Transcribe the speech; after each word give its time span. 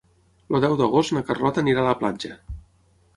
El 0.53 0.61
deu 0.63 0.73
d'agost 0.79 1.13
na 1.17 1.23
Carlota 1.29 1.63
anirà 1.65 1.83
a 1.83 1.89
la 1.91 1.97
platja. 2.03 2.33